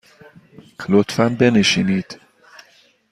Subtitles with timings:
[0.89, 2.19] لطفاً بنشینید.